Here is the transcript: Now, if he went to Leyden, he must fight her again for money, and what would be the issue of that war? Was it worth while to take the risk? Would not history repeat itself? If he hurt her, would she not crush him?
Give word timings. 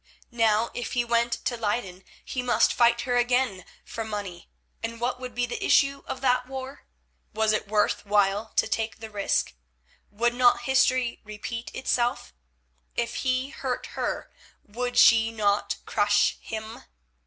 Now, 0.33 0.71
if 0.73 0.93
he 0.93 1.05
went 1.05 1.31
to 1.45 1.55
Leyden, 1.55 2.03
he 2.25 2.41
must 2.41 2.73
fight 2.73 3.01
her 3.01 3.17
again 3.17 3.63
for 3.85 4.03
money, 4.03 4.49
and 4.81 4.99
what 4.99 5.19
would 5.19 5.35
be 5.35 5.45
the 5.45 5.63
issue 5.63 6.01
of 6.07 6.21
that 6.21 6.47
war? 6.47 6.87
Was 7.35 7.53
it 7.53 7.67
worth 7.67 8.03
while 8.03 8.51
to 8.55 8.67
take 8.67 8.97
the 8.97 9.11
risk? 9.11 9.53
Would 10.09 10.33
not 10.33 10.61
history 10.61 11.21
repeat 11.23 11.69
itself? 11.75 12.33
If 12.95 13.17
he 13.17 13.49
hurt 13.49 13.89
her, 13.93 14.31
would 14.65 14.97
she 14.97 15.31
not 15.31 15.75
crush 15.85 16.39
him? 16.41 16.83